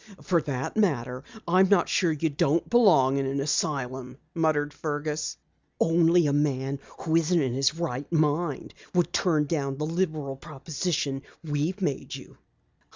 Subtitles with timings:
[0.23, 5.37] "For that matter, I'm not sure you don't belong in an asylum," muttered Fergus.
[5.79, 11.21] "Only a man who isn't in his right mind would turn down the liberal proposition
[11.43, 12.39] we've made you."